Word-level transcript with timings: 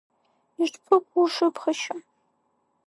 Ишԥыкәу 0.63 1.19
ушыԥхашьо… 1.21 1.95